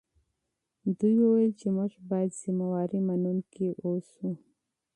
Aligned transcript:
دوی 0.97 1.15
وویل 1.19 1.51
چې 1.59 1.67
موږ 1.75 1.91
باید 2.09 2.29
مسوولیت 2.37 2.93
منونکي 3.07 3.67
اوسو. 3.85 4.29